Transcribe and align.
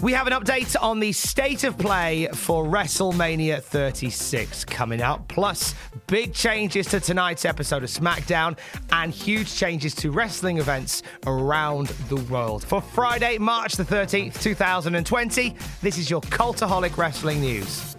We 0.00 0.12
have 0.12 0.28
an 0.28 0.32
update 0.32 0.76
on 0.80 1.00
the 1.00 1.10
state 1.10 1.64
of 1.64 1.76
play 1.76 2.28
for 2.32 2.64
WrestleMania 2.64 3.60
36 3.60 4.64
coming 4.64 5.02
up, 5.02 5.26
plus 5.26 5.74
big 6.06 6.32
changes 6.32 6.86
to 6.88 7.00
tonight's 7.00 7.44
episode 7.44 7.82
of 7.82 7.90
SmackDown 7.90 8.56
and 8.92 9.12
huge 9.12 9.52
changes 9.52 9.96
to 9.96 10.12
wrestling 10.12 10.58
events 10.58 11.02
around 11.26 11.88
the 12.08 12.16
world. 12.30 12.62
For 12.62 12.80
Friday, 12.80 13.38
March 13.38 13.72
the 13.72 13.82
13th, 13.82 14.40
2020, 14.40 15.56
this 15.82 15.98
is 15.98 16.08
your 16.08 16.20
Cultaholic 16.20 16.96
Wrestling 16.96 17.40
News. 17.40 17.96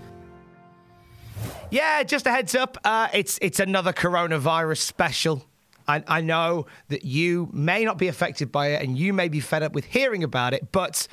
Yeah, 1.69 2.03
just 2.03 2.25
a 2.27 2.31
heads 2.31 2.55
up, 2.55 2.77
uh, 2.85 3.09
it's 3.13 3.37
it's 3.41 3.59
another 3.59 3.91
coronavirus 3.91 4.77
special. 4.77 5.43
I, 5.85 6.01
I 6.07 6.21
know 6.21 6.67
that 6.87 7.03
you 7.03 7.49
may 7.51 7.83
not 7.83 7.97
be 7.97 8.07
affected 8.07 8.53
by 8.53 8.67
it 8.67 8.83
and 8.83 8.97
you 8.97 9.11
may 9.11 9.27
be 9.27 9.41
fed 9.41 9.63
up 9.63 9.73
with 9.73 9.83
hearing 9.83 10.23
about 10.23 10.53
it, 10.53 10.71
but 10.71 11.05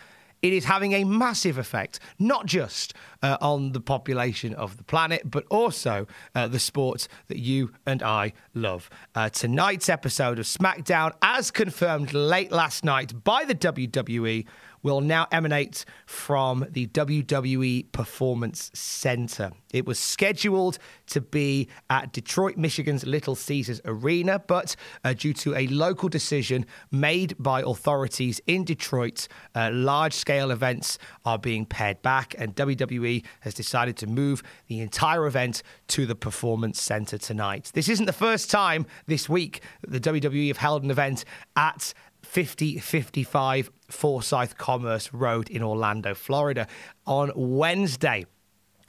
it 0.47 0.53
is 0.53 0.65
having 0.65 0.93
a 0.93 1.03
massive 1.03 1.59
effect, 1.59 1.99
not 2.21 2.47
just 2.47 2.95
uh, 3.23 3.37
on 3.41 3.73
the 3.73 3.81
population 3.81 4.55
of 4.55 4.77
the 4.77 4.85
planet, 4.85 5.29
but 5.29 5.45
also 5.51 6.07
uh, 6.35 6.47
the 6.47 6.61
sports 6.61 7.09
that 7.27 7.39
you 7.39 7.73
and 7.85 8.01
I 8.03 8.33
love. 8.55 8.89
Uh, 9.15 9.29
tonight's 9.29 9.89
episode 9.89 10.39
of 10.39 10.47
SmackDown, 10.47 11.13
as 11.21 11.51
confirmed 11.51 12.15
late 12.15 12.53
last 12.53 12.85
night 12.85 13.25
by 13.25 13.45
the 13.45 13.55
WWE, 13.57 14.47
will 14.87 15.01
now 15.01 15.27
emanate 15.33 15.85
from 16.07 16.65
the 16.71 16.87
WWE 16.87 17.91
Performance 17.91 18.71
Center. 18.73 19.51
It 19.73 19.85
was 19.85 19.99
scheduled 19.99 20.79
to 21.09 21.21
be 21.21 21.69
at 21.91 22.13
Detroit, 22.13 22.57
Michigan's 22.57 23.05
Little 23.05 23.35
Caesars 23.35 23.81
Arena, 23.85 24.39
but 24.39 24.77
uh, 25.03 25.13
due 25.13 25.35
to 25.35 25.57
a 25.57 25.67
local 25.67 26.09
decision 26.09 26.67
made 26.93 27.35
by 27.37 27.63
authorities 27.63 28.41
in 28.47 28.63
Detroit, 28.63 29.27
uh, 29.57 29.71
large 29.73 30.13
scale 30.13 30.53
events 30.53 30.99
are 31.25 31.37
being 31.37 31.67
pared 31.67 32.01
back, 32.03 32.37
and 32.39 32.55
WWE 32.55 33.25
has 33.41 33.55
decided 33.55 33.97
to 33.97 34.07
move 34.07 34.41
the 34.69 34.79
entire 34.79 35.27
event 35.27 35.65
to 35.89 36.07
the 36.07 36.15
Performance 36.15 36.81
Center 36.81 37.19
tonight. 37.19 37.73
This 37.75 37.89
isn't 37.89 38.07
the 38.07 38.13
first 38.13 38.53
time 38.53 38.87
this 39.07 39.29
week 39.29 39.63
that 39.83 40.01
the 40.01 40.13
WWE 40.13 40.47
have 40.47 40.59
held 40.59 40.85
an 40.85 40.93
event 40.93 41.25
at 41.57 41.93
5055 42.27 43.71
Forsyth 43.89 44.59
Commerce 44.59 45.13
Road 45.13 45.49
in 45.49 45.63
Orlando, 45.63 46.15
Florida. 46.15 46.67
On 47.07 47.31
Wednesday, 47.35 48.27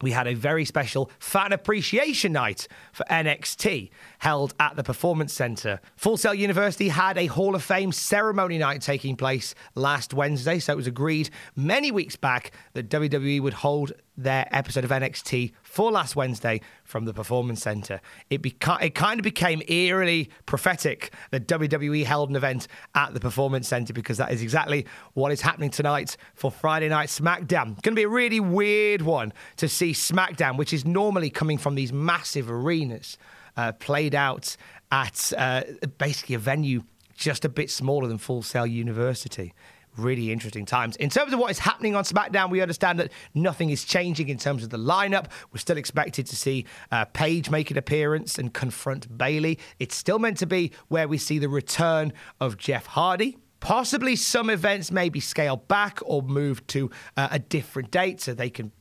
we 0.02 0.12
had 0.12 0.28
a 0.28 0.36
very 0.36 0.64
special 0.64 1.10
fan 1.20 1.52
appreciation 1.52 2.32
night 2.32 2.68
for 2.92 3.04
NXT 3.10 3.90
held 4.20 4.54
at 4.60 4.76
the 4.76 4.84
Performance 4.84 5.34
Center. 5.34 5.80
Full 5.96 6.18
Sail 6.18 6.34
University 6.34 6.90
had 6.90 7.18
a 7.18 7.26
Hall 7.28 7.56
of 7.56 7.64
Fame 7.64 7.92
ceremony 7.92 8.58
night 8.58 8.82
taking 8.82 9.16
place 9.16 9.56
last 9.76 10.14
Wednesday, 10.14 10.60
so 10.60 10.74
it 10.74 10.76
was 10.76 10.88
agreed 10.88 11.30
many 11.56 11.92
weeks 11.92 12.16
back 12.16 12.52
that 12.74 12.90
WWE 12.90 13.42
would 13.42 13.54
hold 13.54 13.94
their 14.18 14.48
episode 14.52 14.84
of 14.84 14.90
NXT 14.90 15.52
for 15.62 15.92
last 15.92 16.16
Wednesday 16.16 16.60
from 16.84 17.06
the 17.06 17.14
Performance 17.14 17.62
Center. 17.62 18.02
It, 18.32 18.42
beca- 18.42 18.82
it 18.82 18.96
kind 18.96 19.20
of 19.20 19.24
became 19.24 19.62
eerily 19.68 20.32
prophetic 20.48 21.14
that 21.30 21.48
WWE 21.48 22.04
held 22.04 22.32
an 22.32 22.36
event 22.36 22.68
at 22.96 23.14
the 23.14 23.20
Performance 23.20 23.68
Center 23.68 23.94
because 23.94 24.18
that 24.18 24.32
is 24.32 24.42
exactly 24.42 24.88
what 25.14 25.32
is 25.32 25.42
happening 25.42 25.70
tonight 25.70 26.18
for 26.34 26.50
Friday 26.50 26.90
Night 26.90 27.10
SmackDown. 27.10 27.80
Going 27.84 27.94
to 27.94 27.96
be 27.96 28.04
a 28.04 28.10
really 28.10 28.40
weird 28.40 29.04
one 29.04 29.34
to 29.58 29.70
see 29.70 29.87
SmackDown, 29.94 30.58
which 30.58 30.74
is 30.74 30.86
normally 30.86 31.30
coming 31.30 31.58
from 31.58 31.76
these 31.76 31.94
massive 31.94 32.50
arenas, 32.50 33.18
uh, 33.56 33.72
played 33.74 34.16
out 34.16 34.56
at 34.92 35.34
uh, 35.38 35.64
basically 35.98 36.36
a 36.36 36.40
venue 36.40 36.84
just 37.16 37.44
a 37.46 37.50
bit 37.50 37.72
smaller 37.72 38.08
than 38.08 38.18
Full 38.18 38.44
Sail 38.44 38.68
University 38.68 39.54
really 39.98 40.32
interesting 40.32 40.66
times. 40.66 40.96
In 40.98 41.10
terms 41.10 41.34
of 41.34 41.40
what 41.40 41.52
is 41.52 41.60
happening 41.60 41.96
on 41.96 42.04
SmackDown, 42.04 42.50
we 42.50 42.62
understand 42.62 43.00
that 43.00 43.12
nothing 43.34 43.70
is 43.70 43.84
changing 43.84 44.30
in 44.30 44.38
terms 44.38 44.64
of 44.64 44.70
the 44.70 44.78
lineup. 44.78 45.26
We're 45.52 45.60
still 45.60 45.78
expected 45.78 46.28
to 46.28 46.36
see 46.36 46.66
uh, 46.92 47.06
Paige 47.06 47.50
make 47.50 47.72
an 47.72 47.78
appearance 47.78 48.38
and 48.38 48.54
confront 48.54 49.18
Bayley. 49.18 49.60
It's 49.80 49.96
still 49.96 50.20
meant 50.20 50.38
to 50.38 50.46
be 50.46 50.72
where 50.88 51.08
we 51.08 51.18
see 51.18 51.40
the 51.40 51.50
return 51.50 52.14
of 52.40 52.58
Jeff 52.58 52.86
Hardy. 52.86 53.38
Possibly 53.60 54.16
some 54.16 54.50
events 54.50 54.92
may 54.92 55.10
be 55.10 55.20
scaled 55.20 55.68
back 55.68 56.00
or 56.06 56.22
moved 56.22 56.68
to 56.70 56.92
uh, 57.18 57.30
a 57.32 57.40
different 57.40 57.90
date 57.90 58.22
so 58.22 58.34
they 58.34 58.52
can 58.52 58.72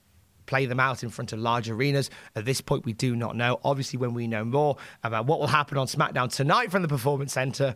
play 0.47 0.67
them 0.67 0.81
out 0.81 1.03
in 1.03 1.11
front 1.11 1.33
of 1.33 1.39
large 1.39 1.69
arenas. 1.69 2.11
At 2.35 2.45
this 2.45 2.61
point, 2.61 2.85
we 2.85 2.93
do 2.93 3.15
not 3.15 3.37
know. 3.37 3.61
Obviously, 3.65 3.99
when 3.99 4.15
we 4.15 4.27
know 4.27 4.45
more 4.45 4.77
about 5.05 5.27
what 5.27 5.41
will 5.41 5.47
happen 5.47 5.77
on 5.79 5.87
SmackDown 5.87 6.33
tonight 6.35 6.71
from 6.71 6.83
the 6.83 6.89
Performance 6.89 7.33
Center, 7.33 7.75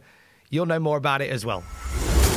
you'll 0.48 0.66
know 0.66 0.80
more 0.80 0.96
about 0.96 1.20
it 1.20 1.30
as 1.30 1.44
well. 1.44 1.62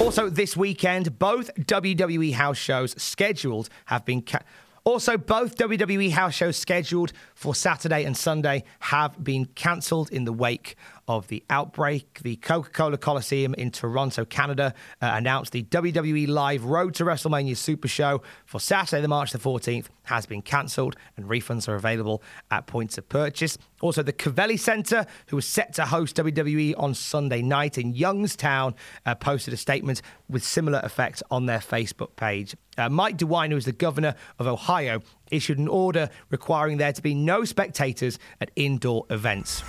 Also, 0.02 0.30
this 0.30 0.58
weekend, 0.58 1.20
both 1.20 1.54
WWE 1.56 2.34
house 2.34 2.58
shows 2.58 3.00
scheduled 3.02 3.70
have 3.86 4.04
been. 4.06 4.22
Ca- 4.22 4.42
also, 4.86 5.18
both 5.18 5.56
WWE 5.56 6.12
house 6.12 6.34
shows 6.34 6.58
scheduled 6.58 7.14
for 7.36 7.56
Saturday 7.56 8.04
and 8.04 8.18
Sunday 8.18 8.66
have 8.80 9.24
been 9.24 9.46
cancelled 9.46 10.12
in 10.12 10.26
the 10.26 10.34
wake 10.34 10.76
of 11.08 11.28
the 11.28 11.44
outbreak. 11.50 12.20
The 12.24 12.36
Coca 12.38 12.70
Cola 12.70 12.98
Coliseum 12.98 13.54
in 13.56 13.72
Toronto, 13.72 14.26
Canada, 14.26 14.74
uh, 15.02 15.12
announced 15.14 15.52
the 15.52 15.64
WWE 15.64 16.28
Live 16.28 16.66
Road 16.66 16.94
to 16.96 17.06
WrestleMania 17.06 17.58
Super 17.58 17.88
Show 17.88 18.22
for 18.46 18.60
Saturday, 18.60 19.02
the 19.02 19.08
March 19.08 19.32
the 19.32 19.40
14th, 19.40 19.88
has 20.04 20.26
been 20.26 20.42
cancelled, 20.42 20.96
and 21.18 21.26
refunds 21.26 21.68
are 21.68 21.76
available 21.76 22.22
at 22.52 22.68
points 22.68 22.98
of 22.98 23.08
purchase. 23.10 23.58
Also, 23.82 24.04
the 24.04 24.14
Covelli 24.14 24.60
Center, 24.60 25.06
who 25.28 25.36
was 25.36 25.46
set 25.46 25.74
to 25.74 25.86
host 25.86 26.16
WWE 26.18 26.74
on 26.78 26.94
Sunday 26.94 27.42
night 27.42 27.78
in 27.78 27.94
Youngstown, 27.94 28.76
uh, 29.06 29.16
posted 29.16 29.54
a 29.54 29.58
statement 29.58 30.02
with 30.30 30.44
similar 30.44 30.80
effect 30.84 31.22
on 31.30 31.46
their 31.46 31.60
Facebook 31.60 32.16
page. 32.16 32.56
Uh, 32.78 32.90
Mike 32.90 33.18
DeWine, 33.18 33.52
who 33.52 33.58
is 33.58 33.66
the 33.66 33.72
governor 33.72 34.16
of 34.40 34.48
Ohio, 34.48 35.02
issued 35.32 35.60
an 35.60 35.68
order 35.68 36.10
requiring 36.30 36.78
there 36.78 36.94
to 36.94 37.02
be 37.02 37.14
no 37.14 37.44
spectators 37.44 38.20
at 38.40 38.52
indoor 38.56 39.06
events. 39.10 39.64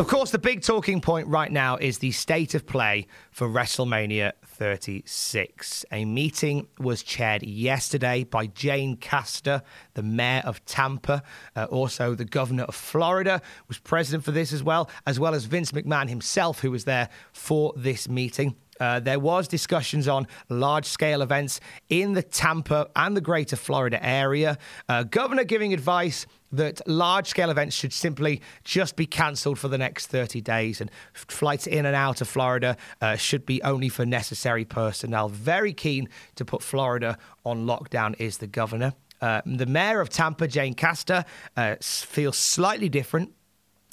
Of 0.00 0.08
course, 0.08 0.30
the 0.30 0.38
big 0.38 0.62
talking 0.62 1.02
point 1.02 1.28
right 1.28 1.52
now 1.52 1.76
is 1.76 1.98
the 1.98 2.10
state 2.12 2.54
of 2.54 2.64
play 2.64 3.06
for 3.30 3.46
WrestleMania 3.46 4.32
36. 4.46 5.84
A 5.92 6.06
meeting 6.06 6.68
was 6.78 7.02
chaired 7.02 7.42
yesterday 7.42 8.24
by 8.24 8.46
Jane 8.46 8.96
Castor, 8.96 9.60
the 9.92 10.02
mayor 10.02 10.40
of 10.46 10.64
Tampa. 10.64 11.22
Uh, 11.54 11.64
also, 11.64 12.14
the 12.14 12.24
governor 12.24 12.62
of 12.62 12.74
Florida 12.74 13.42
was 13.68 13.78
present 13.78 14.24
for 14.24 14.30
this 14.30 14.54
as 14.54 14.62
well, 14.62 14.88
as 15.06 15.20
well 15.20 15.34
as 15.34 15.44
Vince 15.44 15.72
McMahon 15.72 16.08
himself, 16.08 16.60
who 16.60 16.70
was 16.70 16.86
there 16.86 17.10
for 17.34 17.74
this 17.76 18.08
meeting. 18.08 18.56
Uh, 18.80 18.98
there 18.98 19.20
was 19.20 19.46
discussions 19.46 20.08
on 20.08 20.26
large 20.48 20.86
scale 20.86 21.22
events 21.22 21.60
in 21.88 22.14
the 22.14 22.22
Tampa 22.22 22.88
and 22.96 23.16
the 23.16 23.20
greater 23.20 23.56
Florida 23.56 24.04
area. 24.04 24.58
Uh, 24.88 25.02
governor 25.04 25.44
giving 25.44 25.72
advice 25.72 26.26
that 26.52 26.86
large 26.88 27.28
scale 27.28 27.50
events 27.50 27.76
should 27.76 27.92
simply 27.92 28.40
just 28.64 28.96
be 28.96 29.06
cancelled 29.06 29.58
for 29.58 29.68
the 29.68 29.78
next 29.78 30.06
30 30.06 30.40
days 30.40 30.80
and 30.80 30.90
flights 31.12 31.66
in 31.66 31.86
and 31.86 31.94
out 31.94 32.20
of 32.20 32.28
Florida 32.28 32.76
uh, 33.00 33.16
should 33.16 33.46
be 33.46 33.62
only 33.62 33.88
for 33.88 34.04
necessary 34.04 34.64
personnel. 34.64 35.28
Very 35.28 35.72
keen 35.72 36.08
to 36.34 36.44
put 36.44 36.62
Florida 36.62 37.16
on 37.44 37.66
lockdown 37.66 38.18
is 38.18 38.38
the 38.38 38.46
governor. 38.46 38.94
Uh, 39.20 39.42
the 39.44 39.66
mayor 39.66 40.00
of 40.00 40.08
Tampa, 40.08 40.48
Jane 40.48 40.74
Castor, 40.74 41.24
uh, 41.56 41.76
feels 41.80 42.38
slightly 42.38 42.88
different 42.88 43.32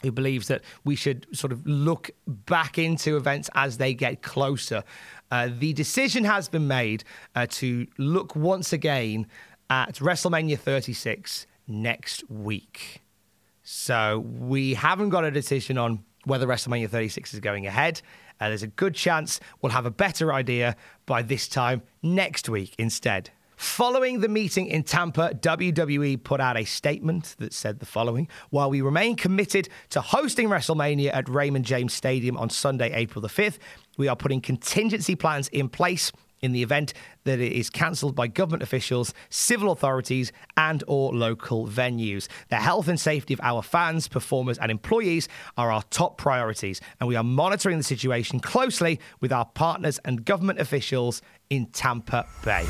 who 0.04 0.12
believes 0.12 0.48
that 0.48 0.62
we 0.84 0.96
should 0.96 1.28
sort 1.32 1.52
of 1.52 1.66
look 1.66 2.12
back 2.28 2.78
into 2.78 3.18
events 3.18 3.50
as 3.56 3.78
they 3.78 3.94
get 3.94 4.22
closer. 4.22 4.84
Uh, 5.32 5.50
the 5.58 5.74
decision 5.74 6.24
has 6.24 6.48
been 6.48 6.68
made 6.68 7.04
uh, 7.36 7.48
to 7.50 7.88
look 7.98 8.36
once 8.36 8.72
again 8.74 9.28
at 9.70 9.96
WrestleMania 9.96 10.58
36 10.58 11.48
next 11.68 12.30
week. 12.30 13.02
So 13.64 14.20
we 14.20 14.76
haven't 14.76 15.10
got 15.10 15.26
a 15.26 15.32
decision 15.32 15.78
on 15.78 16.04
whether 16.24 16.48
WrestleMania 16.48 16.90
36 16.90 17.34
is 17.34 17.40
going 17.40 17.68
ahead. 17.68 18.02
Uh, 18.40 18.50
there's 18.50 18.64
a 18.64 18.68
good 18.68 18.94
chance 18.94 19.40
we'll 19.62 19.72
have 19.72 19.86
a 19.86 19.92
better 19.92 20.32
idea 20.32 20.76
by 21.06 21.22
this 21.22 21.48
time 21.48 21.82
next 22.02 22.48
week 22.48 22.76
instead. 22.78 23.32
Following 23.58 24.20
the 24.20 24.28
meeting 24.30 24.68
in 24.68 24.84
Tampa, 24.84 25.32
WWE 25.34 26.24
put 26.24 26.40
out 26.40 26.58
a 26.58 26.64
statement 26.64 27.36
that 27.40 27.54
said 27.54 27.80
the 27.80 27.88
following 27.88 28.28
While 28.52 28.70
we 28.70 28.82
remain 28.82 29.16
committed 29.16 29.68
to 29.90 30.00
hosting 30.00 30.48
WrestleMania 30.48 31.10
at 31.12 31.28
Raymond 31.28 31.66
James 31.66 31.92
Stadium 31.92 32.38
on 32.38 32.52
Sunday, 32.52 32.94
April 32.94 33.20
the 33.20 33.28
5th, 33.28 33.58
we 33.98 34.08
are 34.08 34.16
putting 34.16 34.42
contingency 34.42 35.16
plans 35.16 35.48
in 35.48 35.70
place 35.70 36.12
in 36.42 36.52
the 36.52 36.64
event 36.64 36.94
that 37.24 37.40
it 37.40 37.52
is 37.52 37.70
cancelled 37.70 38.16
by 38.16 38.28
government 38.28 38.64
officials, 38.64 39.14
civil 39.30 39.72
authorities, 39.72 40.32
and 40.56 40.84
or 40.88 41.14
local 41.14 41.68
venues. 41.68 42.28
The 42.50 42.58
health 42.58 42.88
and 42.88 43.00
safety 43.00 43.34
of 43.34 43.42
our 43.44 43.62
fans, 43.62 44.08
performers, 44.08 44.58
and 44.58 44.72
employees 44.72 45.28
are 45.58 45.72
our 45.72 45.84
top 45.90 46.18
priorities, 46.18 46.82
and 47.00 47.08
we 47.08 47.16
are 47.16 47.24
monitoring 47.24 47.78
the 47.78 47.84
situation 47.84 48.40
closely 48.40 49.00
with 49.20 49.32
our 49.32 49.46
partners 49.46 50.00
and 50.06 50.26
government 50.26 50.60
officials 50.60 51.22
in 51.50 51.66
Tampa 51.68 52.26
Bay. 52.44 52.66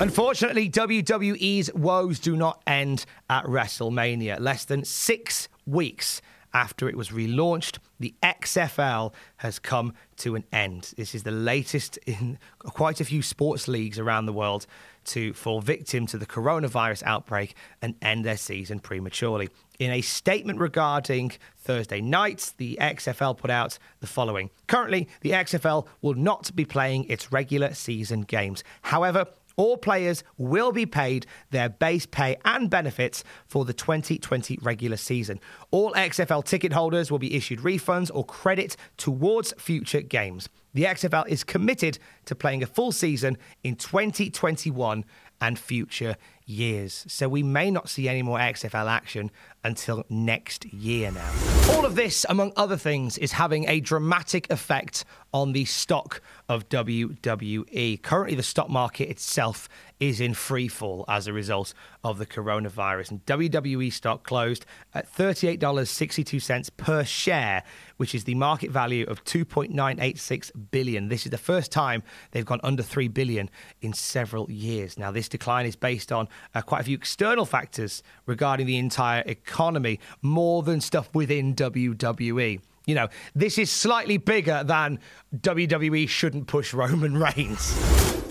Unfortunately, 0.00 0.68
WWE's 0.68 1.72
woes 1.74 2.18
do 2.18 2.36
not 2.36 2.62
end 2.66 3.04
at 3.28 3.44
WrestleMania. 3.44 4.40
Less 4.40 4.64
than 4.64 4.84
six 4.84 5.48
weeks 5.66 6.22
after 6.54 6.88
it 6.88 6.96
was 6.96 7.10
relaunched, 7.10 7.78
the 7.98 8.14
XFL 8.22 9.12
has 9.36 9.58
come 9.58 9.94
to 10.16 10.34
an 10.34 10.44
end. 10.52 10.92
This 10.96 11.14
is 11.14 11.22
the 11.22 11.30
latest 11.30 11.98
in 11.98 12.38
quite 12.58 13.00
a 13.00 13.04
few 13.04 13.22
sports 13.22 13.68
leagues 13.68 13.98
around 13.98 14.26
the 14.26 14.32
world 14.32 14.66
to 15.04 15.32
fall 15.32 15.60
victim 15.60 16.06
to 16.06 16.18
the 16.18 16.26
coronavirus 16.26 17.02
outbreak 17.04 17.54
and 17.80 17.94
end 18.00 18.24
their 18.24 18.36
season 18.36 18.78
prematurely. 18.78 19.48
In 19.78 19.90
a 19.90 20.00
statement 20.00 20.60
regarding 20.60 21.32
Thursday 21.56 22.00
night, 22.00 22.54
the 22.58 22.78
XFL 22.80 23.36
put 23.36 23.50
out 23.50 23.78
the 24.00 24.06
following 24.06 24.50
Currently, 24.68 25.08
the 25.22 25.30
XFL 25.30 25.86
will 26.02 26.14
not 26.14 26.54
be 26.54 26.64
playing 26.64 27.08
its 27.08 27.32
regular 27.32 27.74
season 27.74 28.22
games. 28.22 28.62
However, 28.82 29.26
all 29.56 29.76
players 29.76 30.24
will 30.36 30.72
be 30.72 30.86
paid 30.86 31.26
their 31.50 31.68
base 31.68 32.06
pay 32.06 32.36
and 32.44 32.70
benefits 32.70 33.24
for 33.46 33.64
the 33.64 33.72
2020 33.72 34.58
regular 34.62 34.96
season. 34.96 35.40
All 35.70 35.92
XFL 35.92 36.44
ticket 36.44 36.72
holders 36.72 37.10
will 37.10 37.18
be 37.18 37.34
issued 37.34 37.60
refunds 37.60 38.10
or 38.12 38.24
credit 38.24 38.76
towards 38.96 39.52
future 39.58 40.00
games. 40.00 40.48
The 40.74 40.84
XFL 40.84 41.28
is 41.28 41.44
committed 41.44 41.98
to 42.24 42.34
playing 42.34 42.62
a 42.62 42.66
full 42.66 42.92
season 42.92 43.36
in 43.62 43.76
2021 43.76 45.04
and 45.40 45.58
future 45.58 46.16
years. 46.46 47.04
So 47.08 47.28
we 47.28 47.42
may 47.42 47.70
not 47.70 47.88
see 47.88 48.08
any 48.08 48.22
more 48.22 48.38
XFL 48.38 48.90
action 48.90 49.30
until 49.64 50.04
next 50.08 50.64
year 50.72 51.10
now. 51.10 51.30
All 51.70 51.84
of 51.84 51.94
this, 51.94 52.26
among 52.28 52.52
other 52.56 52.76
things, 52.76 53.18
is 53.18 53.32
having 53.32 53.68
a 53.68 53.80
dramatic 53.80 54.50
effect 54.50 55.04
on 55.32 55.52
the 55.52 55.64
stock 55.64 56.20
of 56.48 56.68
WWE. 56.68 58.02
Currently, 58.02 58.36
the 58.36 58.42
stock 58.42 58.68
market 58.68 59.08
itself 59.08 59.68
is 59.98 60.20
in 60.20 60.34
free 60.34 60.66
fall 60.66 61.04
as 61.08 61.26
a 61.26 61.32
result 61.32 61.72
of 62.02 62.18
the 62.18 62.26
coronavirus. 62.26 63.12
And 63.12 63.24
WWE 63.24 63.92
stock 63.92 64.24
closed 64.24 64.66
at 64.94 65.10
$38.62 65.14 66.70
per 66.76 67.04
share, 67.04 67.62
which 67.98 68.14
is 68.14 68.24
the 68.24 68.34
market 68.34 68.70
value 68.70 69.06
of 69.06 69.24
2.986 69.24 70.50
billion. 70.72 71.08
This 71.08 71.24
is 71.24 71.30
the 71.30 71.38
first 71.38 71.70
time 71.70 72.02
they've 72.32 72.44
gone 72.44 72.60
under 72.64 72.82
3 72.82 73.08
billion 73.08 73.48
in 73.80 73.92
several 73.92 74.50
years. 74.50 74.98
Now, 74.98 75.12
this 75.12 75.28
decline 75.28 75.66
is 75.66 75.76
based 75.76 76.10
on 76.10 76.28
uh, 76.54 76.62
quite 76.62 76.80
a 76.80 76.84
few 76.84 76.96
external 76.96 77.46
factors 77.46 78.02
regarding 78.26 78.66
the 78.66 78.78
entire 78.78 79.22
economy, 79.52 80.00
more 80.22 80.62
than 80.62 80.80
stuff 80.80 81.14
within 81.14 81.54
WWE. 81.54 82.58
You 82.86 82.94
know, 82.94 83.08
this 83.34 83.58
is 83.58 83.70
slightly 83.70 84.16
bigger 84.16 84.64
than 84.64 84.98
WWE 85.36 86.08
shouldn't 86.08 86.46
push 86.46 86.72
Roman 86.72 87.16
Reigns. 87.26 87.78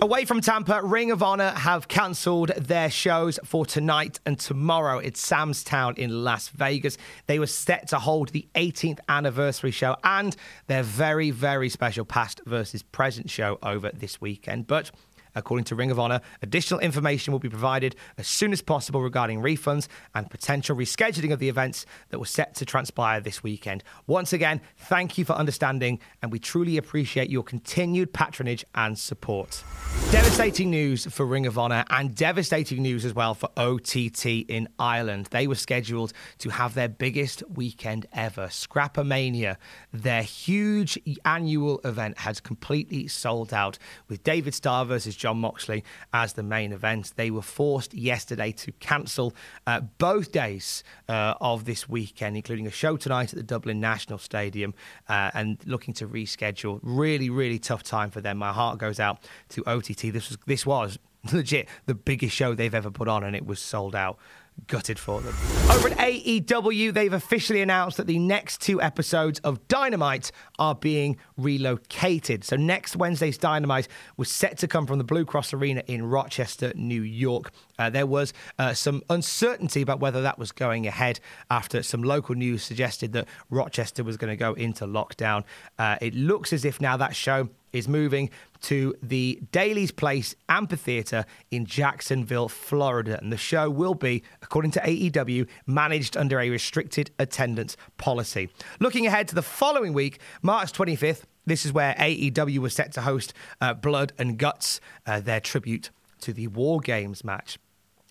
Away 0.02 0.26
from 0.26 0.42
Tampa, 0.42 0.82
Ring 0.82 1.12
of 1.12 1.22
Honor 1.22 1.52
have 1.52 1.88
cancelled 1.88 2.50
their 2.58 2.90
shows 2.90 3.40
for 3.46 3.68
tonight 3.68 4.20
and 4.26 4.40
tomorrow. 4.40 4.98
It's 4.98 5.22
Sam's 5.22 5.64
Town 5.64 5.94
in 5.96 6.24
Las 6.24 6.50
Vegas. 6.50 6.98
They 7.28 7.38
were 7.38 7.46
set 7.46 7.90
to 7.90 8.00
hold 8.00 8.30
the 8.30 8.48
18th 8.56 8.98
anniversary 9.08 9.70
show 9.70 9.96
and 10.04 10.36
their 10.66 10.82
very, 10.82 11.30
very 11.30 11.70
special 11.70 12.04
past 12.04 12.42
versus 12.48 12.82
present 12.82 13.30
show 13.30 13.60
over 13.62 13.92
this 13.94 14.20
weekend. 14.20 14.66
But 14.66 14.90
According 15.36 15.66
to 15.66 15.76
Ring 15.76 15.92
of 15.92 16.00
Honor, 16.00 16.22
additional 16.42 16.80
information 16.80 17.32
will 17.32 17.40
be 17.40 17.50
provided 17.50 17.96
as 18.18 18.28
soon 18.28 18.52
as 18.52 18.62
possible 18.62 19.02
regarding 19.02 19.42
refunds 19.42 19.88
and 20.14 20.30
potential 20.30 20.76
rescheduling 20.76 21.32
of 21.32 21.40
the 21.40 21.50
events 21.50 21.86
that 22.10 22.20
were 22.20 22.26
set 22.26 22.56
to 22.56 22.66
transpire 22.66 23.20
this 23.22 23.44
weekend. 23.44 23.84
Once 24.08 24.34
again, 24.34 24.62
thank 24.78 25.18
you 25.18 25.26
for 25.26 25.34
understanding, 25.34 26.00
and 26.22 26.32
we 26.32 26.40
truly 26.40 26.78
appreciate 26.78 27.30
your 27.30 27.44
continued 27.44 28.14
patronage 28.14 28.66
and 28.76 28.98
support. 28.98 29.64
Devastating 30.12 30.70
news 30.70 31.06
for 31.06 31.26
Ring 31.26 31.46
of 31.46 31.58
Honor 31.58 31.86
and 31.90 32.14
devastating 32.14 32.82
news 32.82 33.06
as 33.06 33.14
well 33.14 33.34
for 33.34 33.50
OTT 33.56 34.26
in 34.26 34.68
Ireland. 34.78 35.28
They 35.32 35.48
were 35.48 35.56
scheduled 35.56 36.12
to 36.40 36.50
have 36.50 36.74
their 36.74 36.90
biggest 36.90 37.44
weekend 37.54 38.06
ever, 38.12 38.48
Scrappermania. 38.48 39.56
Their 39.94 40.24
huge 40.24 41.00
annual 41.24 41.80
event 41.86 42.20
has 42.20 42.40
completely 42.42 43.08
sold 43.08 43.54
out 43.54 43.78
with 44.08 44.24
David 44.24 44.54
Starr 44.54 44.86
versus 44.86 45.16
Jon 45.22 45.38
Moxley 45.38 45.84
as 46.14 46.34
the 46.34 46.42
main 46.42 46.74
event. 46.74 47.14
They 47.16 47.30
were 47.30 47.44
forced 47.44 47.94
yesterday 47.94 48.52
to 48.54 48.72
cancel 48.74 49.36
uh, 49.68 49.82
both 50.00 50.32
days 50.32 50.84
uh, 51.08 51.36
of 51.40 51.66
this 51.66 51.88
weekend, 51.88 52.36
including 52.36 52.66
a 52.66 52.72
show 52.72 52.98
tonight 52.98 53.32
at 53.32 53.38
the 53.38 53.44
Dublin 53.44 53.80
National 53.80 54.18
Stadium 54.18 54.74
uh, 55.08 55.30
and 55.36 55.60
looking 55.66 55.94
to 55.94 56.08
reschedule. 56.08 56.80
Really, 56.82 57.30
really 57.30 57.60
tough 57.60 57.84
time 57.84 58.10
for 58.10 58.20
them. 58.20 58.38
My 58.38 58.52
heart 58.52 58.80
goes 58.80 59.00
out 59.00 59.20
to 59.50 59.64
OTT. 59.68 60.12
This 60.12 60.30
was 60.30 60.38
this 60.48 60.66
was 60.66 60.98
legit 61.32 61.70
the 61.86 61.94
biggest 61.94 62.36
show 62.36 62.56
they've 62.56 62.74
ever 62.74 62.90
put 62.90 63.08
on, 63.08 63.24
and 63.24 63.36
it 63.36 63.46
was 63.46 63.60
sold 63.60 63.96
out 63.96 64.18
gutted 64.68 64.98
for 64.98 65.22
them. 65.22 65.36
Over 65.70 65.90
at 65.90 65.98
AEW, 65.98 66.94
they've 66.94 67.12
officially 67.12 67.62
announced 67.62 67.98
that 67.98 68.08
the 68.08 68.20
next 68.20 68.62
two 68.62 68.82
episodes 68.82 69.40
of 69.40 69.68
Dynamite 69.68 70.32
are 70.60 70.76
being 70.76 71.18
relocated. 71.38 72.44
So 72.44 72.56
next 72.56 72.96
Wednesday's 72.96 73.38
Dynamite 73.38 73.88
was 74.18 74.30
set 74.30 74.58
to 74.60 74.68
come 74.68 74.88
from 74.88 74.98
the 74.98 75.04
Blue 75.04 75.26
Cross 75.26 75.54
Arena 75.54 75.84
in 75.88 76.06
Rochester, 76.06 76.72
New 76.76 77.02
York. 77.02 77.52
Uh, 77.78 77.90
there 77.90 78.06
was 78.06 78.34
uh, 78.60 78.74
some 78.74 79.02
uncertainty 79.10 79.82
about 79.82 80.00
whether 80.00 80.22
that 80.22 80.40
was 80.40 80.52
going 80.52 80.88
ahead 80.88 81.20
after 81.50 81.84
some 81.84 82.04
local 82.04 82.36
news 82.36 82.64
suggested 82.64 83.14
that 83.14 83.28
Rochester 83.50 84.04
was 84.04 84.18
going 84.18 84.32
to 84.32 84.38
go 84.38 84.54
into 84.54 84.86
lockdown. 84.86 85.44
Uh, 85.80 85.98
it 86.02 86.14
looks 86.16 86.54
as 86.54 86.64
if 86.64 86.80
now 86.80 86.96
that 86.98 87.16
show 87.16 87.50
is 87.74 87.88
moving 87.88 88.30
to 88.62 88.96
the 89.02 89.42
Daily's 89.52 89.92
Place 89.92 90.36
Amphitheater 90.50 91.26
in 91.50 91.66
Jacksonville, 91.66 92.50
Florida. 92.50 93.20
And 93.22 93.32
the 93.32 93.38
show 93.38 93.70
will 93.70 93.96
be, 93.96 94.24
according 94.42 94.72
to 94.72 94.80
AEW, 94.82 95.48
managed 95.66 96.16
under 96.16 96.40
a 96.40 96.50
restricted 96.50 97.12
attendance 97.18 97.76
policy. 97.98 98.50
Looking 98.80 99.08
ahead 99.08 99.28
to 99.30 99.36
the 99.36 99.42
following 99.42 99.94
week, 99.94 100.20
March 100.42 100.72
25th, 100.74 101.24
this 101.46 101.66
is 101.66 101.74
where 101.74 101.96
AEW 101.96 102.60
was 102.60 102.74
set 102.74 102.92
to 102.94 103.02
host 103.02 103.34
uh, 103.60 103.74
Blood 103.74 104.14
and 104.18 104.38
Guts, 104.38 104.80
uh, 105.06 105.20
their 105.20 105.40
tribute 105.40 105.90
to 106.22 106.34
the 106.34 106.48
War 106.48 106.80
Games 106.80 107.24
match. 107.24 107.58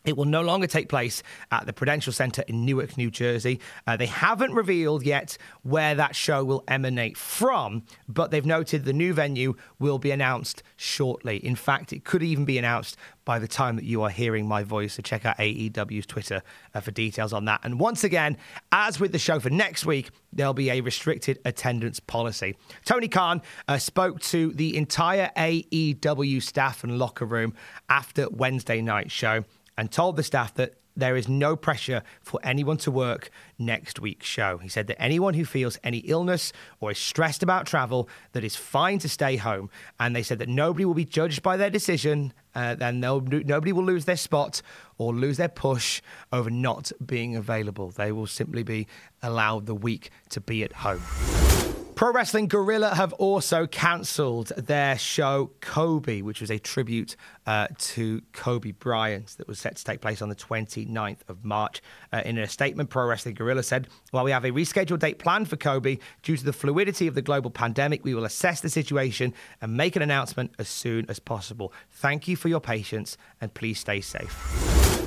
It 0.04 0.16
will 0.16 0.24
no 0.24 0.40
longer 0.40 0.66
take 0.66 0.88
place 0.88 1.22
at 1.50 1.66
the 1.66 1.72
Prudential 1.72 2.12
Center 2.12 2.42
in 2.48 2.64
Newark, 2.64 2.96
New 2.96 3.10
Jersey. 3.10 3.60
Uh, 3.86 3.96
they 3.96 4.06
haven't 4.06 4.54
revealed 4.54 5.04
yet 5.04 5.36
where 5.62 5.94
that 5.94 6.16
show 6.16 6.42
will 6.42 6.64
emanate 6.68 7.18
from, 7.18 7.82
but 8.08 8.30
they've 8.30 8.46
noted 8.46 8.84
the 8.84 8.94
new 8.94 9.12
venue 9.12 9.54
will 9.78 9.98
be 9.98 10.10
announced 10.10 10.62
shortly. 10.76 11.36
In 11.44 11.54
fact, 11.54 11.92
it 11.92 12.04
could 12.04 12.22
even 12.22 12.46
be 12.46 12.56
announced 12.56 12.96
by 13.26 13.38
the 13.38 13.46
time 13.46 13.76
that 13.76 13.84
you 13.84 14.02
are 14.02 14.10
hearing 14.10 14.48
my 14.48 14.62
voice. 14.62 14.94
So 14.94 15.02
check 15.02 15.26
out 15.26 15.36
AEW's 15.36 16.06
Twitter 16.06 16.42
uh, 16.74 16.80
for 16.80 16.90
details 16.90 17.32
on 17.32 17.44
that. 17.44 17.60
And 17.62 17.78
once 17.78 18.02
again, 18.02 18.38
as 18.72 18.98
with 18.98 19.12
the 19.12 19.18
show 19.18 19.38
for 19.38 19.50
next 19.50 19.84
week, 19.84 20.10
there'll 20.32 20.54
be 20.54 20.70
a 20.70 20.80
restricted 20.80 21.38
attendance 21.44 22.00
policy. 22.00 22.56
Tony 22.84 23.08
Khan 23.08 23.42
uh, 23.68 23.78
spoke 23.78 24.20
to 24.20 24.52
the 24.52 24.76
entire 24.76 25.30
AEW 25.36 26.42
staff 26.42 26.82
and 26.82 26.98
locker 26.98 27.26
room 27.26 27.54
after 27.88 28.28
Wednesday 28.30 28.80
night 28.80 29.10
show 29.10 29.44
and 29.80 29.90
told 29.90 30.16
the 30.16 30.22
staff 30.22 30.52
that 30.56 30.74
there 30.94 31.16
is 31.16 31.26
no 31.26 31.56
pressure 31.56 32.02
for 32.20 32.38
anyone 32.42 32.76
to 32.76 32.90
work 32.90 33.30
next 33.58 33.98
week's 33.98 34.26
show. 34.26 34.58
He 34.58 34.68
said 34.68 34.88
that 34.88 35.00
anyone 35.00 35.32
who 35.32 35.46
feels 35.46 35.78
any 35.82 35.98
illness 35.98 36.52
or 36.80 36.90
is 36.90 36.98
stressed 36.98 37.42
about 37.42 37.66
travel, 37.66 38.06
that 38.32 38.44
is 38.44 38.54
fine 38.54 38.98
to 38.98 39.08
stay 39.08 39.36
home. 39.36 39.70
And 39.98 40.14
they 40.14 40.22
said 40.22 40.38
that 40.40 40.50
nobody 40.50 40.84
will 40.84 40.92
be 40.92 41.06
judged 41.06 41.42
by 41.42 41.56
their 41.56 41.70
decision, 41.70 42.34
uh, 42.54 42.76
and 42.78 43.00
nobody 43.00 43.72
will 43.72 43.84
lose 43.84 44.04
their 44.04 44.18
spot 44.18 44.60
or 44.98 45.14
lose 45.14 45.38
their 45.38 45.48
push 45.48 46.02
over 46.30 46.50
not 46.50 46.92
being 47.06 47.36
available. 47.36 47.88
They 47.88 48.12
will 48.12 48.26
simply 48.26 48.62
be 48.62 48.86
allowed 49.22 49.64
the 49.64 49.74
week 49.74 50.10
to 50.28 50.42
be 50.42 50.62
at 50.62 50.74
home. 50.74 51.00
Pro 52.00 52.14
Wrestling 52.14 52.48
Guerrilla 52.48 52.94
have 52.94 53.12
also 53.12 53.66
cancelled 53.66 54.52
their 54.56 54.96
show 54.96 55.50
Kobe, 55.60 56.22
which 56.22 56.40
was 56.40 56.50
a 56.50 56.58
tribute 56.58 57.14
uh, 57.46 57.66
to 57.76 58.22
Kobe 58.32 58.70
Bryant 58.70 59.36
that 59.36 59.46
was 59.46 59.58
set 59.58 59.76
to 59.76 59.84
take 59.84 60.00
place 60.00 60.22
on 60.22 60.30
the 60.30 60.34
29th 60.34 61.18
of 61.28 61.44
March. 61.44 61.82
Uh, 62.10 62.22
in 62.24 62.38
a 62.38 62.48
statement, 62.48 62.88
Pro 62.88 63.04
Wrestling 63.04 63.34
Guerrilla 63.34 63.62
said, 63.62 63.86
While 64.12 64.24
we 64.24 64.30
have 64.30 64.46
a 64.46 64.50
rescheduled 64.50 65.00
date 65.00 65.18
planned 65.18 65.50
for 65.50 65.58
Kobe, 65.58 65.98
due 66.22 66.38
to 66.38 66.42
the 66.42 66.54
fluidity 66.54 67.06
of 67.06 67.14
the 67.14 67.20
global 67.20 67.50
pandemic, 67.50 68.02
we 68.02 68.14
will 68.14 68.24
assess 68.24 68.62
the 68.62 68.70
situation 68.70 69.34
and 69.60 69.76
make 69.76 69.94
an 69.94 70.00
announcement 70.00 70.54
as 70.58 70.70
soon 70.70 71.04
as 71.10 71.18
possible. 71.18 71.70
Thank 71.90 72.26
you 72.26 72.34
for 72.34 72.48
your 72.48 72.60
patience 72.60 73.18
and 73.42 73.52
please 73.52 73.78
stay 73.78 74.00
safe. 74.00 74.32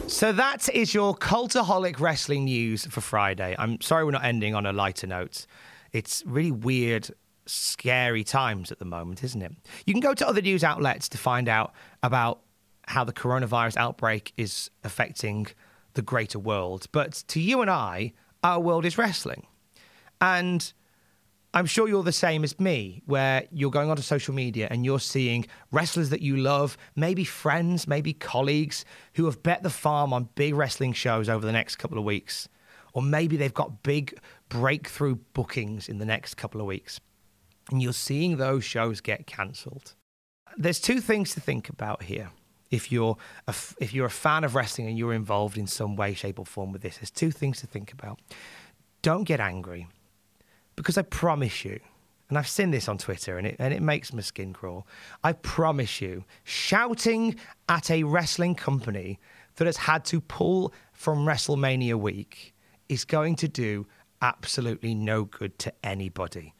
So 0.05 0.31
that 0.31 0.69
is 0.69 0.93
your 0.93 1.15
cultaholic 1.15 1.99
wrestling 1.99 2.45
news 2.45 2.85
for 2.85 3.01
Friday. 3.01 3.55
I'm 3.57 3.81
sorry 3.81 4.05
we're 4.05 4.11
not 4.11 4.25
ending 4.25 4.53
on 4.53 4.67
a 4.67 4.71
lighter 4.71 5.07
note. 5.07 5.47
It's 5.93 6.23
really 6.25 6.51
weird, 6.51 7.09
scary 7.45 8.23
times 8.23 8.71
at 8.71 8.79
the 8.79 8.85
moment, 8.85 9.23
isn't 9.23 9.41
it? 9.41 9.53
You 9.85 9.93
can 9.93 10.01
go 10.01 10.13
to 10.13 10.27
other 10.27 10.41
news 10.41 10.63
outlets 10.63 11.07
to 11.09 11.17
find 11.17 11.47
out 11.47 11.73
about 12.01 12.41
how 12.87 13.03
the 13.03 13.13
coronavirus 13.13 13.77
outbreak 13.77 14.33
is 14.35 14.69
affecting 14.83 15.47
the 15.93 16.01
greater 16.01 16.39
world. 16.39 16.87
But 16.91 17.23
to 17.27 17.39
you 17.39 17.61
and 17.61 17.69
I, 17.69 18.13
our 18.43 18.59
world 18.59 18.85
is 18.85 18.97
wrestling. 18.97 19.47
And 20.19 20.73
I'm 21.53 21.67
sure 21.67 21.87
you're 21.87 22.03
the 22.03 22.11
same 22.11 22.43
as 22.43 22.59
me, 22.59 23.03
where 23.05 23.43
you're 23.51 23.69
going 23.69 23.91
onto 23.91 24.01
social 24.01 24.33
media 24.33 24.67
and 24.71 24.83
you're 24.83 24.99
seeing 24.99 25.45
wrestlers 25.71 26.09
that 26.09 26.21
you 26.21 26.37
love, 26.37 26.77
maybe 26.95 27.23
friends, 27.23 27.87
maybe 27.87 28.13
colleagues 28.13 28.85
who 29.13 29.25
have 29.25 29.43
bet 29.43 29.61
the 29.61 29.69
farm 29.69 30.13
on 30.13 30.29
big 30.33 30.55
wrestling 30.55 30.93
shows 30.93 31.29
over 31.29 31.45
the 31.45 31.51
next 31.51 31.75
couple 31.75 31.97
of 31.99 32.03
weeks. 32.03 32.49
Or 32.93 33.01
maybe 33.01 33.37
they've 33.37 33.53
got 33.53 33.83
big 33.83 34.19
breakthrough 34.53 35.15
bookings 35.33 35.89
in 35.89 35.97
the 35.97 36.05
next 36.05 36.35
couple 36.35 36.61
of 36.61 36.67
weeks. 36.67 36.99
And 37.71 37.81
you're 37.81 37.93
seeing 37.93 38.37
those 38.37 38.63
shows 38.63 39.01
get 39.01 39.25
cancelled. 39.25 39.95
There's 40.55 40.79
two 40.79 41.01
things 41.01 41.33
to 41.33 41.41
think 41.41 41.69
about 41.69 42.03
here. 42.03 42.29
If 42.69 42.91
you're 42.91 43.17
a, 43.47 43.55
if 43.79 43.93
you're 43.93 44.05
a 44.05 44.11
fan 44.11 44.43
of 44.43 44.55
wrestling 44.55 44.87
and 44.87 44.97
you're 44.97 45.13
involved 45.13 45.57
in 45.57 45.67
some 45.67 45.95
way, 45.95 46.13
shape, 46.13 46.39
or 46.39 46.45
form 46.45 46.71
with 46.71 46.83
this, 46.83 46.97
there's 46.97 47.11
two 47.11 47.31
things 47.31 47.59
to 47.61 47.67
think 47.67 47.91
about. 47.91 48.19
Don't 49.01 49.23
get 49.23 49.39
angry, 49.39 49.87
because 50.75 50.97
I 50.97 51.01
promise 51.01 51.65
you, 51.65 51.79
and 52.29 52.37
I've 52.37 52.47
seen 52.47 52.71
this 52.71 52.87
on 52.87 52.97
Twitter 52.97 53.37
and 53.37 53.45
it, 53.45 53.55
and 53.59 53.73
it 53.73 53.81
makes 53.81 54.13
my 54.13 54.21
skin 54.21 54.53
crawl. 54.53 54.87
I 55.23 55.33
promise 55.33 56.01
you, 56.01 56.23
shouting 56.43 57.35
at 57.69 57.91
a 57.91 58.03
wrestling 58.03 58.55
company 58.55 59.19
that 59.55 59.65
has 59.67 59.77
had 59.77 60.03
to 60.05 60.21
pull 60.21 60.73
from 60.93 61.25
WrestleMania 61.25 61.95
week 61.95 62.55
is 62.89 63.05
going 63.05 63.35
to 63.35 63.47
do 63.47 63.85
absolutely 64.23 64.95
no 64.95 65.25
good 65.25 65.59
to 65.59 65.73
anybody. 65.83 66.55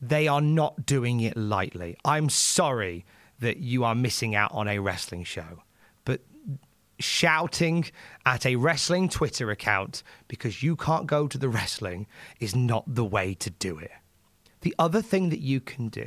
They 0.00 0.26
are 0.26 0.40
not 0.40 0.86
doing 0.86 1.20
it 1.20 1.36
lightly. 1.36 1.96
I'm 2.04 2.28
sorry 2.30 3.04
that 3.38 3.58
you 3.58 3.84
are 3.84 3.94
missing 3.94 4.34
out 4.34 4.50
on 4.52 4.66
a 4.66 4.78
wrestling 4.78 5.22
show, 5.22 5.62
but 6.04 6.22
shouting 6.98 7.84
at 8.24 8.46
a 8.46 8.56
wrestling 8.56 9.08
Twitter 9.08 9.50
account 9.50 10.02
because 10.28 10.62
you 10.62 10.76
can't 10.76 11.06
go 11.06 11.28
to 11.28 11.36
the 11.36 11.48
wrestling 11.48 12.06
is 12.40 12.56
not 12.56 12.84
the 12.86 13.04
way 13.04 13.34
to 13.34 13.50
do 13.50 13.78
it. 13.78 13.92
The 14.62 14.74
other 14.78 15.02
thing 15.02 15.28
that 15.28 15.40
you 15.40 15.60
can 15.60 15.90
do 15.90 16.06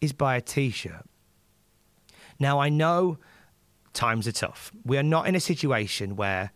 is 0.00 0.12
buy 0.12 0.36
a 0.36 0.40
t 0.40 0.70
shirt. 0.70 1.06
Now, 2.38 2.60
I 2.60 2.68
know 2.68 3.18
times 3.92 4.28
are 4.28 4.32
tough. 4.32 4.70
We 4.84 4.96
are 4.96 5.02
not 5.02 5.26
in 5.26 5.34
a 5.34 5.40
situation 5.40 6.14
where 6.14 6.52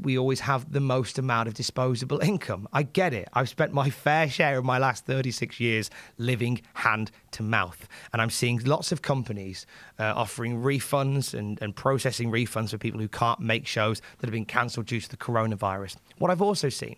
we 0.00 0.18
always 0.18 0.40
have 0.40 0.72
the 0.72 0.80
most 0.80 1.18
amount 1.18 1.48
of 1.48 1.54
disposable 1.54 2.18
income. 2.22 2.68
I 2.72 2.82
get 2.84 3.12
it. 3.12 3.28
I've 3.32 3.48
spent 3.48 3.72
my 3.72 3.90
fair 3.90 4.28
share 4.28 4.58
of 4.58 4.64
my 4.64 4.78
last 4.78 5.04
36 5.06 5.58
years 5.60 5.90
living 6.18 6.60
hand 6.74 7.10
to 7.32 7.42
mouth. 7.42 7.88
And 8.12 8.22
I'm 8.22 8.30
seeing 8.30 8.58
lots 8.64 8.92
of 8.92 9.02
companies 9.02 9.66
uh, 9.98 10.12
offering 10.16 10.62
refunds 10.62 11.34
and, 11.34 11.60
and 11.60 11.74
processing 11.74 12.30
refunds 12.30 12.70
for 12.70 12.78
people 12.78 13.00
who 13.00 13.08
can't 13.08 13.40
make 13.40 13.66
shows 13.66 14.00
that 14.18 14.26
have 14.26 14.32
been 14.32 14.44
cancelled 14.44 14.86
due 14.86 15.00
to 15.00 15.08
the 15.08 15.16
coronavirus. 15.16 15.96
What 16.18 16.30
I've 16.30 16.42
also 16.42 16.68
seen 16.68 16.96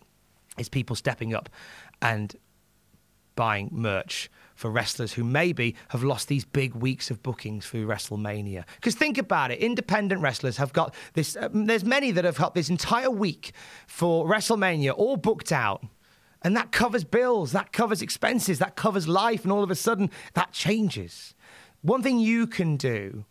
is 0.59 0.69
people 0.69 0.97
stepping 0.97 1.35
up 1.35 1.49
and 2.03 2.35
buying 3.37 3.71
merch 3.73 4.31
for 4.61 4.71
wrestlers 4.71 5.15
who 5.15 5.25
maybe 5.25 5.75
have 5.89 6.05
lost 6.05 6.29
these 6.29 6.45
big 6.45 6.75
weeks 6.75 7.11
of 7.11 7.23
bookings 7.23 7.65
through 7.65 7.87
WrestleMania. 7.87 8.65
Because 8.77 8.95
think 8.95 9.17
about 9.17 9.51
it, 9.51 9.59
independent 9.59 10.21
wrestlers 10.21 10.59
have 10.59 10.75
got 10.75 10.95
this, 11.15 11.35
uh, 11.35 11.49
there's 11.51 11.83
many 11.83 12.11
that 12.11 12.27
have 12.27 12.37
got 12.37 12.55
this 12.55 12.69
entire 12.69 13.11
week 13.11 13.53
for 13.87 14.27
WrestleMania 14.27 14.93
all 14.95 15.17
booked 15.17 15.51
out. 15.51 15.83
And 16.43 16.55
that 16.59 16.73
covers 16.73 17.05
bills, 17.05 17.53
that 17.53 17.73
covers 17.73 18.03
expenses, 18.03 18.59
that 18.59 18.77
covers 18.77 19.09
life, 19.09 19.45
and 19.45 19.53
all 19.53 19.63
of 19.63 19.71
a 19.71 19.75
sudden 19.75 20.11
that 20.35 20.53
changes. 20.53 21.35
One 21.81 22.03
thing 22.03 22.19
you 22.19 22.47
can 22.47 22.77
do 22.77 23.25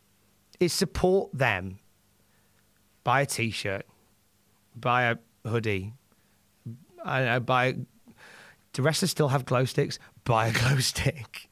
is 0.59 0.73
support 0.73 1.29
them. 1.31 1.77
Buy 3.03 3.21
a 3.21 3.25
t 3.27 3.51
shirt, 3.51 3.85
buy 4.75 5.03
a 5.03 5.17
hoodie, 5.47 5.93
I 7.05 7.23
know, 7.23 7.39
buy. 7.39 7.75
Do 8.73 8.81
wrestlers 8.81 9.11
still 9.11 9.29
have 9.29 9.45
glow 9.45 9.65
sticks? 9.65 9.97
Buy 10.29 10.49
a 10.49 10.51
glow 10.59 10.77
stick. 10.77 11.49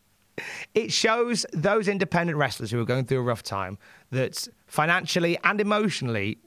It 0.75 0.91
shows 0.93 1.48
those 1.51 1.88
independent 1.88 2.38
wrestlers 2.38 2.69
who 2.69 2.79
are 2.79 2.86
going 2.86 3.05
through 3.05 3.17
a 3.17 3.24
rough 3.24 3.41
time 3.41 3.79
that 4.12 4.48
financially 4.67 5.36
and 5.43 5.60
emotionally, 5.60 6.38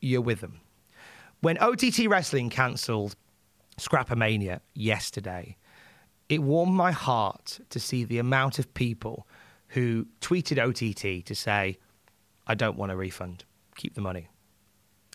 you're 0.00 0.22
with 0.22 0.40
them. 0.40 0.62
When 1.42 1.58
OTT 1.58 2.06
Wrestling 2.08 2.48
cancelled 2.48 3.16
Scrappermania 3.78 4.60
yesterday, 4.74 5.58
it 6.30 6.42
warmed 6.42 6.72
my 6.72 6.90
heart 6.90 7.60
to 7.68 7.78
see 7.78 8.02
the 8.02 8.16
amount 8.18 8.58
of 8.58 8.72
people 8.72 9.26
who 9.68 10.06
tweeted 10.22 10.58
OTT 10.58 11.26
to 11.26 11.34
say, 11.34 11.76
I 12.46 12.54
don't 12.54 12.78
want 12.78 12.92
a 12.92 12.96
refund, 12.96 13.44
keep 13.76 13.92
the 13.92 14.00
money. 14.00 14.28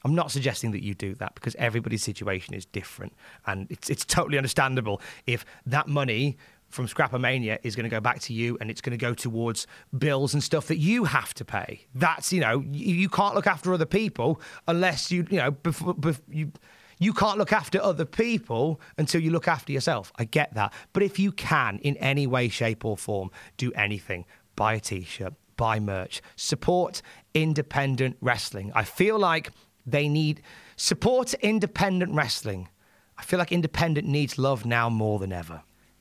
I'm 0.05 0.13
not 0.13 0.31
suggesting 0.31 0.69
that 0.71 0.83
you 0.83 0.93
do 0.93 1.15
that 1.15 1.33
because 1.33 1.55
everybody's 1.55 2.03
situation 2.03 2.53
is 2.53 2.65
different. 2.65 3.13
And 3.47 3.65
it's, 3.71 3.89
it's 3.89 4.05
totally 4.05 4.37
understandable 4.37 5.01
if 5.25 5.45
that 5.65 5.87
money 5.87 6.37
from 6.69 6.87
Scrappermania 6.87 7.59
is 7.63 7.75
going 7.75 7.83
to 7.83 7.89
go 7.89 7.99
back 7.99 8.19
to 8.21 8.33
you 8.33 8.57
and 8.61 8.69
it's 8.69 8.81
going 8.81 8.97
to 8.97 8.97
go 8.97 9.13
towards 9.13 9.67
bills 9.97 10.33
and 10.33 10.43
stuff 10.43 10.67
that 10.67 10.77
you 10.77 11.05
have 11.05 11.33
to 11.35 11.45
pay. 11.45 11.87
That's, 11.95 12.31
you 12.31 12.41
know, 12.41 12.63
you, 12.71 12.95
you 12.95 13.09
can't 13.09 13.35
look 13.35 13.47
after 13.47 13.73
other 13.73 13.85
people 13.85 14.41
unless 14.67 15.11
you, 15.11 15.25
you 15.29 15.37
know, 15.37 15.51
before 15.51 15.95
you. 16.29 16.51
You 17.01 17.13
can't 17.13 17.37
look 17.37 17.53
after 17.53 17.81
other 17.81 18.03
people 18.03 18.81
until 18.97 19.21
you 19.21 19.31
look 19.31 19.47
after 19.47 19.71
yourself. 19.71 20.11
I 20.17 20.25
get 20.25 20.53
that. 20.55 20.73
But 20.91 21.01
if 21.01 21.17
you 21.17 21.31
can, 21.31 21.79
in 21.79 21.95
any 21.95 22.27
way, 22.27 22.49
shape, 22.49 22.83
or 22.83 22.97
form, 22.97 23.31
do 23.55 23.71
anything, 23.71 24.25
buy 24.57 24.73
a 24.73 24.81
t 24.81 25.05
shirt, 25.05 25.33
buy 25.55 25.79
merch, 25.79 26.21
support 26.35 27.01
independent 27.33 28.17
wrestling. 28.19 28.73
I 28.75 28.83
feel 28.83 29.17
like 29.17 29.51
they 29.85 30.09
need 30.09 30.41
support 30.75 31.33
independent 31.35 32.13
wrestling. 32.13 32.67
I 33.17 33.23
feel 33.23 33.39
like 33.39 33.53
independent 33.53 34.05
needs 34.05 34.37
love 34.37 34.65
now 34.65 34.89
more 34.89 35.19
than 35.19 35.31
ever. 35.31 35.61